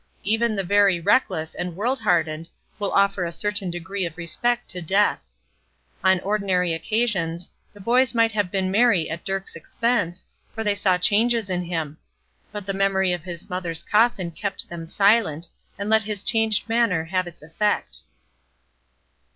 [0.23, 4.81] Even the very reckless and world hardened will offer a certain degree of respect to
[4.81, 5.21] death.
[6.03, 10.25] On ordinary occasions, the boys might have been merry at Dirk's expense,
[10.55, 11.99] for they saw changes in him;
[12.51, 17.03] but the memory of his mother's coffin kept them silent, and let his changed manner
[17.03, 17.99] have its effect.